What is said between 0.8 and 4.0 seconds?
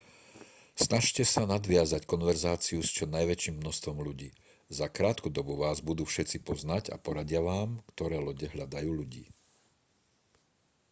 snažte sa nadviazať konverzáciu s čo najväčším množstvom